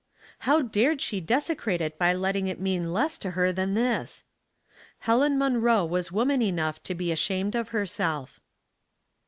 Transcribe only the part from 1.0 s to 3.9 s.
dese crate it by letting it mean less to her than